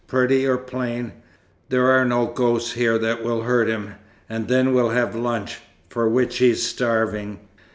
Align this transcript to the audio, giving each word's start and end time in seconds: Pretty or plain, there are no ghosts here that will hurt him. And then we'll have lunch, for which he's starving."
Pretty 0.07 0.47
or 0.47 0.57
plain, 0.57 1.11
there 1.69 1.85
are 1.91 2.03
no 2.05 2.25
ghosts 2.25 2.71
here 2.71 2.97
that 2.97 3.23
will 3.23 3.43
hurt 3.43 3.67
him. 3.67 3.93
And 4.27 4.47
then 4.47 4.73
we'll 4.73 4.89
have 4.89 5.13
lunch, 5.15 5.59
for 5.89 6.09
which 6.09 6.39
he's 6.39 6.63
starving." 6.65 7.37